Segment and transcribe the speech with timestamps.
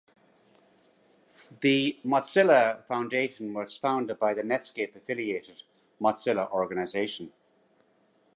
[1.59, 5.61] The Mozilla Foundation was founded by the Netscape-affiliated
[6.01, 7.31] Mozilla Organization.